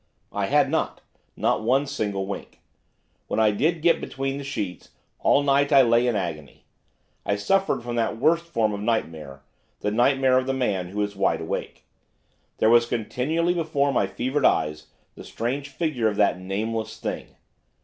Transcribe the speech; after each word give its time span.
I 0.31 0.47
had 0.47 0.71
not, 0.71 1.01
not 1.37 1.61
one 1.61 1.85
single 1.85 2.25
wink. 2.25 2.59
When 3.27 3.39
I 3.39 3.51
did 3.51 3.83
get 3.83 4.01
between 4.01 4.39
the 4.39 4.43
sheets, 4.43 4.89
'all 5.19 5.43
night 5.43 5.71
I 5.71 5.83
lay 5.83 6.07
in 6.07 6.15
agony,' 6.15 6.65
I 7.23 7.35
suffered 7.35 7.83
from 7.83 7.97
that 7.97 8.17
worst 8.17 8.45
form 8.45 8.73
of 8.73 8.81
nightmare, 8.81 9.43
the 9.81 9.91
nightmare 9.91 10.39
of 10.39 10.47
the 10.47 10.55
man 10.55 10.87
who 10.87 11.03
is 11.03 11.15
wide 11.15 11.41
awake. 11.41 11.85
There 12.57 12.71
was 12.71 12.87
continually 12.87 13.53
before 13.53 13.93
my 13.93 14.07
fevered 14.07 14.43
eyes 14.43 14.87
the 15.13 15.23
strange 15.23 15.69
figure 15.69 16.07
of 16.07 16.15
that 16.15 16.39
Nameless 16.39 16.97
Thing. 16.97 17.35